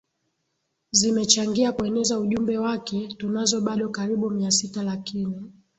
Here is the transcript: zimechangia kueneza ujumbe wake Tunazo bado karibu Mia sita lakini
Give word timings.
zimechangia 0.91 1.71
kueneza 1.71 2.19
ujumbe 2.19 2.57
wake 2.57 3.07
Tunazo 3.17 3.61
bado 3.61 3.89
karibu 3.89 4.29
Mia 4.29 4.51
sita 4.51 4.83
lakini 4.83 5.51